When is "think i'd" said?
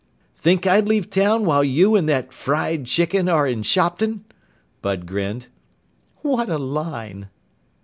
0.35-0.87